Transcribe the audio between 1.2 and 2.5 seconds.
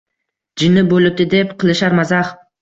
deb qilishar mazax.